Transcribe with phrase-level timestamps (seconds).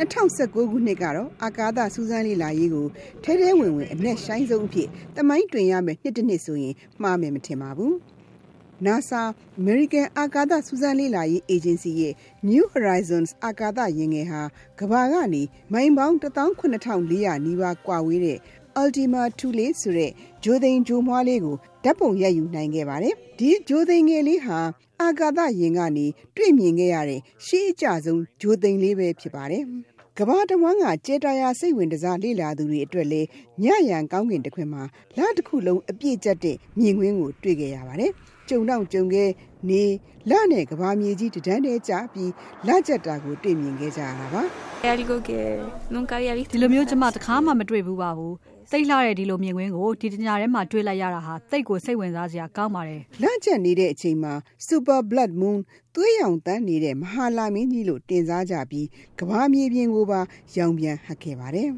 [0.00, 2.86] 2019ခုနှစ်ကတော့အာကာသစူးစမ်းလေ့လာရေးကို
[3.24, 7.94] ထဲထဲဝင်ဝင်အနက်ရှိုင်းဆုံးအဖြစ်တမိုင်းတွင်ရမယ်နှစ်တစ်နှစ်ဆိုရင်မှားမယ်မထင်ပါဘူး။
[8.86, 9.22] NASA
[9.60, 12.14] American အာကာသစူးစမ်းလေ့လာရေး Agency ရဲ့
[12.48, 14.42] New Horizons အာကာသယာဉ်ငယ်ဟာ
[14.80, 15.42] ကမ္ဘာကနေ
[15.72, 18.38] မိုင်ပေါင်း18400နီးပါးကွာဝေးတဲ့
[18.82, 20.10] Ultima Thule ဆိုတဲ့
[20.44, 24.58] ဂျိုသိန်ဂျိုမွားလေးကို ဓာတ်ပုံရိုက်ယူနိုင်ခဲ့ပါတယ်။ဒီဂျိုသိန်ငယ်လေးဟာ
[25.00, 26.06] အာကာသယာဉ်ကနေ
[26.36, 29.64] တွေ့မြင်ခဲ့ရတဲ့ရှေးအကျဆုံးဂျိုသိန်လေးပဲဖြစ်ပါတယ်။
[30.18, 33.28] ကမ္ဘာတဝန်းကကျေတာယာစိတ်ဝင်စားလေ့လာသူတွေအတွက်လည်း
[33.62, 34.82] ညရန်ကောင်းကင်တစ်ခွင်မှာ
[35.16, 38.10] လတစ်ခုလုံးအပြည့်ကျက်တဲ့မြင်ကွင်းကိုတွေ့ခဲ့ရပါတယ်။
[38.48, 39.30] ကြုံတော့ကြုံခဲ့
[39.68, 39.82] နေ
[40.30, 42.32] လနဲ့ကဘာမြေကြီးတန်းတဲကြပြီး
[42.66, 44.42] လကြက်တာကိုတွေ့မြင်ခဲ့ကြရတာပါ။
[44.92, 45.38] algo que
[45.94, 48.34] nunca había visto ဒီလိုမျိုးကျမတခါမှမတွေ့ဘူးပါဘူး
[48.72, 54.32] သိလှတဲ့ဒီလိုမြင်ကွင်းကိုဒီတညထဲမှာတွေ့လိုက်ရတာဟာသိကိုစိတ်ဝင်စားစရာကောင်းပါတယ်လန့်ကျက်နေတဲ့အချိန်မှာ
[54.66, 55.58] Super Blood Moon
[55.94, 58.86] သွေးရောင်တန်းနေတဲ့မဟာလာမင်းကြီးလို့တင်စားကြပြီး
[59.18, 60.20] ကဘာမြေပြင်ကိုပါ
[60.56, 61.70] ရောင်ပြန်ဟပ်ခဲ့ပါတယ်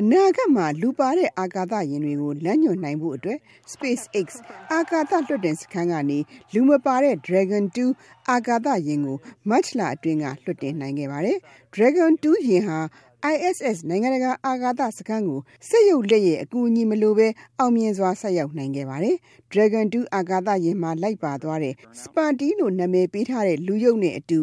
[0.00, 3.38] အနာဂတ်မှာလူပါတဲ့အာကာသယာဉ်တွေကိုလမ်းညွှန်နိုင်ဖို့အတွက်
[3.72, 4.26] SpaceX
[4.72, 6.18] အာကာသလွှတ်တင်စခန်းကနေ
[6.52, 9.16] လူမပါတဲ့ Dragon 2အာကာသယာဉ်ကို
[9.48, 11.38] မတ်လအတွင်းကလွှတ်တင်နိုင်ခဲ့ပါတယ်။
[11.74, 12.78] Dragon 2ယာဉ်ဟာ
[13.32, 19.16] ISS နိုင်ငံတကာအာကာသစခန်းကိုစက်ရုပ်လက်ရဲ့အကူအညီမလိုဘဲအောင်မြင်စွာဆက်ရောက်နိုင်ခဲ့ပါတယ်။
[19.52, 24.40] Dragon 2အာကာသယာဉ်မှာလိုက်ပါသွားတဲ့ Sparty လို့နာမည်ပေးထားတဲ့လူရုပ်နဲ့အတူ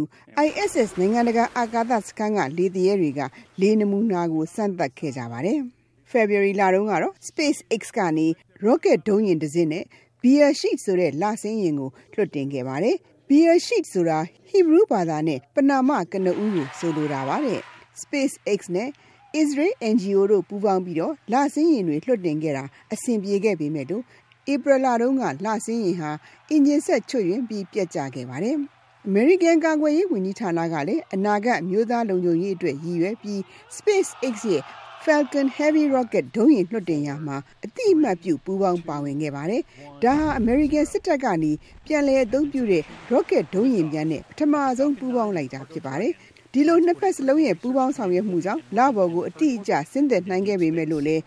[0.47, 3.21] ISS နိုင်ငံတကာအာကာသစခန်းကလေသူရဲတွေက
[3.61, 5.59] လေနမူနာကိုစမ်းသပ်ခဲ့ကြပါတယ်။
[6.11, 8.27] February လတုန်းကတော့ SpaceX ကနေ
[8.65, 9.85] rocket ဒုံးယာဉ်တစ်စင်းနဲ့
[10.21, 12.95] Beresheet ဆိုတဲ့လဆင်းယာဉ်ကိုလွှတ်တင်ခဲ့ပါတယ်။
[13.29, 17.61] Beresheet ဆိုတာ Hebrew ဘာသာနဲ့ပနာမကနဦးကိုဆိုလိုတာပါတဲ့။
[18.01, 18.89] SpaceX နဲ့
[19.41, 22.63] Israel NGO တို့ပူးပေါင်းပြီးတော့လဆင်းယာဉ်တွေလွှတ်တင်ခဲ့တာ
[22.93, 24.03] အဆင်ပြေခဲ့ပေမဲ့လို့
[24.53, 26.11] ဧပြီလတုန်းကလဆင်းယာဉ်ဟာ
[26.49, 28.57] အင်ဂျင်ဆက်ချွတ်ယွင်းပြီးပြတ်ကျခဲ့ပါတယ်။
[29.09, 33.39] American ကာကွယ်ရေးဝန်ကြီးဌာနကလည်းအနာဂတ်မျိုးသားလုံခြုံရေးအတွက်ရည်ရွယ်ပြီး
[33.75, 34.63] SpaceX ရဲ့
[35.05, 39.61] Falcon Heavy Rocket ဒုံးယာဉ်လွှတ်တင်ရာမှာအတိအမှတ်ပြုပူးပေါင်းပါဝင်ခဲ့ပါတယ်။
[40.03, 41.51] ဒါဟာ American စစ်တပ်ကနေ
[41.85, 42.83] ပြန်လည်အသုံးပြုတဲ့
[43.13, 46.13] rocket ဒုံးယာဉ်ပြန်နဲ့ပထမဆုံးပူးပေါင်းလိုက်တာဖြစ်ပါတယ်
[46.55, 51.17] ဒီလိုနှစ်ဖက်စလုံးရဲ့ပူးပေါင်းဆောင်ရွက်မှုကြောင့်လဘော်ကိုအတိအကျဆင်းသက်နိုင်ခဲ့ပေမဲ့လို့လေ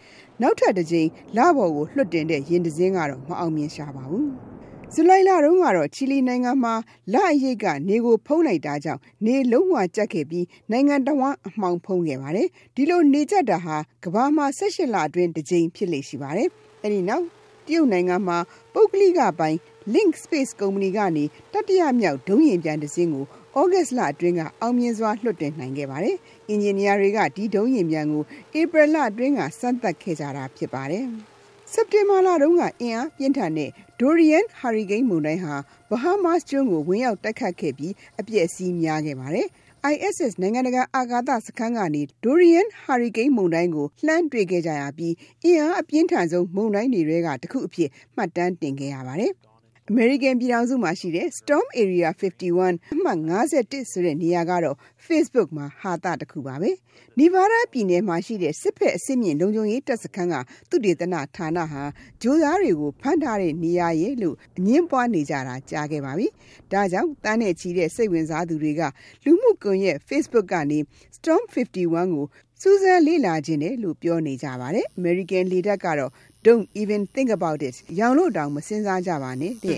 [0.43, 4.27] နောက်ထပ်တစ်ကြိမ်လဘော်ကိုလွှတ်တင်တဲ့ရင်တစင်းကတော့မအောင်မြင်ရှာပါဘူး။
[4.95, 6.75] ဇူလိုင်လတုန်းကတော့ချီလီနိုင်ငံမှာ
[7.13, 16.49] လအရိပ်ကနေကိုဖုံးလိုက်တာကြောင့်နေလုံးဝကြက်ခဲ့ပြီးနိုင်ငံတော်ဝန်အမှောင်ဖုံးခဲ့ပါတယ်။ဒီလိုနေကြတာဟာကဘာမှာ18လအတွင်းတစ်ကြိမ်ဖြစ်လေရှိပါတယ်။
[16.83, 17.25] အဲဒီနောက်
[17.67, 18.39] တရုတ်နိုင်ငံမှာ
[18.75, 19.57] ပုဂ္ဂလိကပိုင်
[19.95, 23.25] Link Space ကုမ္ပဏီကနေတတိယမြောက်ဒုံးယာဉ်ပြန်တစ်စင်းကို
[23.61, 26.17] ဩဂတ်လအတွင်းကအောင်မြင်စွာလွှတ်တင်နိုင်ခဲ့ပါတယ်။
[26.49, 28.23] အင်ဂျင်နီယာတွေကဒီဒုံးယာဉ်ပြန်ကို
[28.59, 31.05] ဧပြီလအတွင်းကစမ်းသပ်ခဲ့ကြတာဖြစ်ပါတယ်။
[31.73, 35.55] စက်တင်ဘာလတုန်းကအင်အားပြင်းထန်တဲ့ Dorian Hurricane မုန်တိုင်းဟာ
[35.91, 39.47] Bahamas ကျွန်းကိုဝင်ရောက်တိုက်ခတ်ခဲ့ပြီးအပျက်အစီးများခဲ့ပါတယ်။
[39.93, 49.33] ISS နိုင်ငံတကာအာကာသစခန်းကနေ Dorian Hurricane မုန်တိုင်းကိုလှမ်းတွေ့ခဲ့ကြရပြီးအင်အားအပြင်းထန်ဆုံးမုန်တိုင်းတွေကတစ်ခုအဖြစ်မှတ်တမ်းတင်ခဲ့ရပါတယ်။
[49.91, 54.77] American ပြည်ထောင်စုမှာရှိတဲ့ Storm Area 51အမှတ်51ဆိုတဲ့နေရာကတော့
[55.07, 56.71] Facebook မှာဟာတာတစ်ခုပါပဲ။
[57.19, 60.35] Nevada ပြည်နယ်မှာရှိတဲ့စစ်ဖက်အစစ်မြင့်လုံခြုံရေးတပ်စခန်းက
[60.71, 61.83] သူတေသနဌာနဟာ
[62.23, 66.27] ဂျိုးသားတွေကိုဖမ်းထားတဲ့နေရာရဲ့လို့အငင်းပွားနေကြတာကြားခဲ့ပါပြီ။
[66.73, 68.83] ဒါကြောင့်တန်းနဲ့ချီတဲ့စိတ်ဝင်စားသူတွေက
[69.25, 70.79] လူမှုကွန်ရက် Facebook ကနေ
[71.17, 71.75] Storm 51
[72.15, 72.27] ကို
[72.63, 76.13] စူးစမ်းလေ့လာခြင်းတယ်လို့ပြောနေကြပါတယ်။ American လေတပ်ကတော့
[76.47, 79.77] don't even think about it ရောင်လို့တောင်မစဉ်းစားကြပါနဲ့တဲ့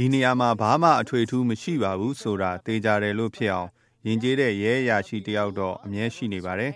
[0.00, 3.68] ဒီနေရာမှာဘာမှအထွေထူးမရှိပါဘူးဆိုတာသိကြတယ်လို့ဖြစ်အောင်
[4.06, 6.72] ယဉ်ကျေးတဲ့ရဲအရာရှိတယောက်တော့အမြဲရှိနေပါတယ်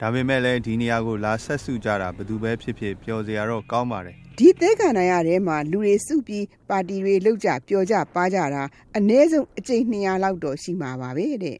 [0.00, 8.62] ဒါပေမဲ့လည်းဒီနေရာကိုလာဆက်စုကြတာဘယ်သူပဲဖြစ်ဖြစ်ပျော်စရာတော့ကောင်းပါတယ်ဒီသဲကန္နာရထဲမှာလူတွေစုပြီးပါတီတွေလုပ်ကြပျော်ကြပါကြတာ
[8.96, 11.56] အနည်းဆုံးအကြိမ်200လောက်တော့ရှိမှာပါပဲတဲ့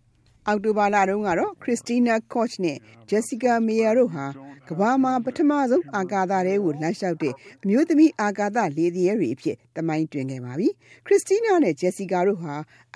[0.47, 2.79] အောက်တိုဘာလတုန်းကတော့ Christina Koch နဲ့
[3.11, 4.27] Jessica Meir တို့ဟာ
[4.69, 10.69] ကမ္ဘာမှာပထမဆုံးအာကာသထဲကိုလမ်းလျှောက်တဲ့အမျိုးသမီးအာကာသလေသူရဲတွေအဖြစ်သမိုင်းတွင်ခဲ့ပါပြီ။
[11.07, 12.55] Christina နဲ့ Jessica တို့ဟာ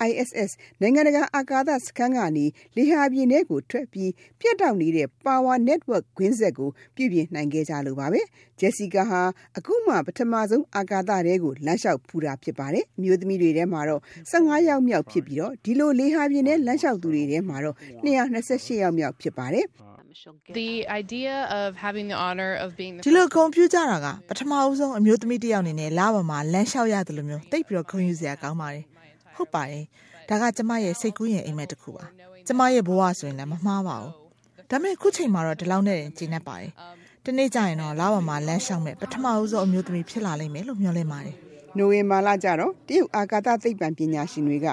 [0.09, 0.51] ISS
[0.81, 2.45] နိုင်ငံတကာအာကာသစခန်းကနေ
[2.75, 8.21] လေဟာပြင်ထဲကိုထွက်ပြီးပြတ်တောက်နေတဲ့ Power Network ကွင်းဆက်ကိုပြုပြင်နိုင်ခဲ့ကြလို့ပါပဲ။
[8.61, 9.21] Jessica ဟာ
[9.57, 14.01] အခုမှပထမဆုံးအာကာသထဲကိုလမ်းလျှောက်ဖူးတာဖြစ်ပါတယ်။အမျိုးသမီးတွေထဲမှာတော့
[14.31, 17.75] 15ယောက်မြောက်ဖြစ်ပြီးတော့ဒီလိုလေဟာပြင်ထဲလမ်းလျှောက်သူတွေထဲမှာတော့
[18.05, 19.67] 228ယောက်မြောက်ဖြစ်ပါတယ်။
[20.61, 20.71] The
[21.01, 28.83] idea of having the honor of being ဒီလိုဂုဏ်ပြုကြတာကပထမအဦးဆုံးအမျိုးသမီးတစ်ယောက်အနေနဲ့လပေါ်မှာလမ်းလျှောက်ရတယ်လို့မျိုးတိတ်ပြီးတော့ဂုဏ်ယူစရာကောင်းပါတယ်
[29.35, 29.83] ဟုတ်ပါတယ်
[30.29, 32.03] ဒါကကျမရဲ့စိတ်ကူးရင်အိမ်မက်တစ်ခုပါ
[32.47, 34.11] ကျမရဲ့ဘဝဆိုရင်လည်းမမှားပါဘူး
[34.71, 36.71] ဒါပေမဲ့ခုချိန်မှာတော့ဒီလောက်နဲ့ကျင်းနေပါတယ်
[37.25, 41.35] တနေ့ကျရင်တော့လပေါ်မှာလမ်းလျှောက်မဲ့ပထမဦးဆုံးအမျိုးသမီးဖြစ်လာလိမ့်မယ်လို့မျှော်လင့်ပါတယ်
[41.77, 44.67] နိုဝင်ဘာလကျတော့တရုတ်အာကာသသိပ္ပံပညာရှင်တွေက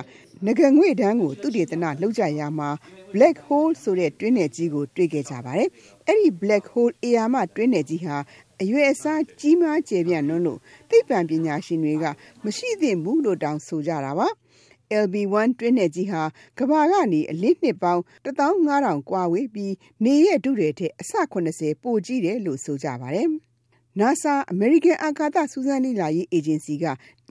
[0.46, 2.68] ငကငွေတန်းကိုသူတေသနလောက်ကြရမှာ
[3.14, 5.68] black hole ဆိုတဲ့တွင်းနယ်ကြီးကိုတွေ့ခဲ့ကြပါတယ်။
[6.06, 8.16] အဲ့ဒီ black hole အရာမတွင်းနယ်ကြီးဟာ
[8.60, 10.60] အရွယ်အစားကြီးမားကျယ်ပြန့်လွန်းလို့
[10.90, 12.04] သိပ္ပံပညာရှင်တွေက
[12.44, 14.28] မရှိသင့်ဘူးလို့တောင်ဆိုကြတာပါ။
[15.04, 16.22] LB1 တွင်းနယ်ကြီးဟာ
[16.58, 19.74] ကဘာကနေအလင်းနှစ်ပေါင်း15000ကွာဝေးပြီး
[20.04, 21.12] နေရဲ့ဒုတွေထက်အဆ
[21.48, 23.28] 80ပိုကြီးတယ်လို့ဆိုကြပါတယ်။
[24.00, 26.84] NASA American အာကာသစူးစမ်းလေ့လာရေးအေဂျင်စီက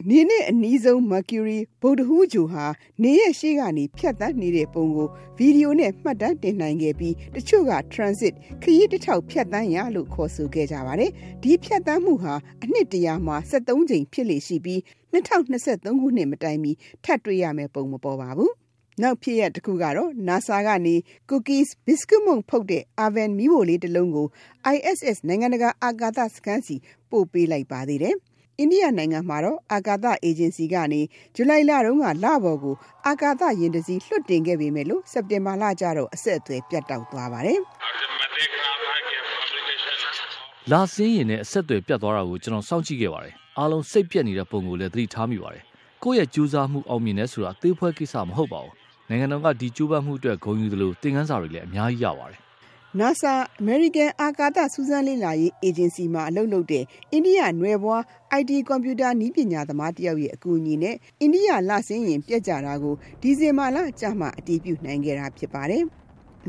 [0.10, 2.65] နေနဲ့အနီးဆုံး Mercury ဗုဒ္ဓဟူးဂြိုဟ်ဟာ
[3.04, 5.07] နေရဲ့ရှေ့ကနေဖြတ်တန်းနေတဲ့ပုံကို
[5.38, 11.12] ဗီဒီယိုနဲ့မှတ်တမ်းတင်နိုင်ခဲ့ပြီးတချို့က transit ခရီးတစ်ထောက်ဖြတ်တန်းရလို့ခေါ်ဆိုခဲ့ကြပါတယ်။
[11.44, 12.33] ဒီဖြတ်တန်းမှုဟာ
[12.63, 14.80] အနှစ်တရာမှာ73ကြိမ်ဖြစ်လေရှိပြီး
[15.13, 16.71] 2023ခုနှစ်မတိုင်မီ
[17.04, 18.54] ထပ်တွေ့ရမယ့်ပုံမပေါ်ပါဘူး။
[19.01, 20.95] နောက်ဖြစ်ရတစ်ခုကတော့ NASA ကနေ
[21.29, 24.27] cookies biscuit မုံဖုတ်တဲ့ Aven မီးဖိုလေးတစ်လုံးကို
[24.75, 26.75] ISS နိုင်ငံတကာအာကာသစခန်းစီ
[27.11, 28.15] ပို့ပေးလိုက်ပါသေးတယ်။
[28.59, 31.01] အိန္ဒိယနိုင်ငံမှာတော့အာကာသအေဂျင်စီကနေ
[31.35, 32.75] ဇူလိုင်လတုန်းကလပေါ်ကို
[33.07, 37.59] အာကာသယာဉ်တစ်စီးလွှတ်တင်ခဲ့ပေမဲ့လို့စက်တင်ဘာလကျတော့အဆက်အသွယ်ပြတ်တောက်သွားပါတယ်။
[40.71, 45.63] လာစင်းရင်နဲ့အဆက်အသွယ်ပြတ်သွားတာကိုကျွန်တော်စောင့်ကြည့်ခဲ့ပါတယ်။အားလုံးစိတ်ပြက်နေတဲ့ပုံကိုလည်းသတိထားမိပါတယ်။
[46.03, 48.82] ကိုယ့်ရဲ့ကြိုးစားမှုအောင်မြင်နေဆိုတာအသေးဖွဲကိစ္စမဟုတ်ပါဘူး
[49.13, 52.39] နိုင်ငံတော်ကဒီကျိုးပမ်းမှုအတွက်ဂုဏ်ယူသလိုသင်ခန်းစာတွေလည်းအများကြီးရပါတယ်။
[53.00, 58.01] NASA American အာကာသစူးစမ်းလေ့လာရေးအေဂျင်စီမှာအလုပ်လုပ်တဲ့အိန္ဒိယနွယ်ဘွား
[58.39, 65.83] IT ကွန်ပျူတာနည်းပညာသမားတယောက်ရဲ့အကူအညီနဲ့အိန္ဒိယလဆင်းရင်ပြက်ကြတာကိုဒီဇင်ဘာလကြာမှအတည်ပြုနိုင်ခဲ့တာဖြစ်ပါတယ်။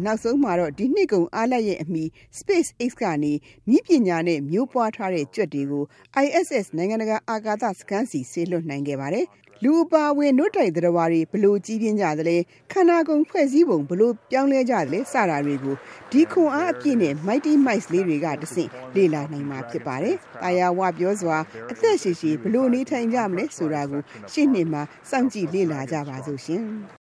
[0.05, 2.05] နောက်ဆုံးမှာတော့ဒီနှစ်ကုန်အားလက်ရဲ့အမိ
[2.39, 3.33] SpaceX ကနေ
[3.71, 5.85] နီးပညာနဲ့မျိုးပွားထားတဲ့ကြွက်တွေကို
[6.25, 9.27] ISS နိုင်ငံတကာအာကာသစခန်းစီဆေလွှတ်နိုင်ခဲ့ပါတယ်
[9.63, 12.37] လူအပါဝင်နှုတ်တိုက်သတ္တဝါတွေဘလို့ကြီးပြင်းကြသလဲ
[12.73, 15.75] ခန္ဓာကိုယ်ဖွဲ့စည်းပုံဘလို့ပြောင်းလဲကြသလဲစတာတွေကို
[16.13, 21.37] ဒီခွန်အားအပြည့်နဲ့ Mighty Mice လေးတွေကတဆင့်လေ့လာနိုင်မှာဖြစ်ပါတယ်။တာယာဝပြောစွာ
[21.71, 24.03] အသက်ရှည်ရှည်ဘလို့နေထိုင်ကြမလဲဆိုတာကို
[24.33, 26.65] ရှင်းနေမှာစောင့်ကြည့်လေ့လာကြပါစို့ရှင်။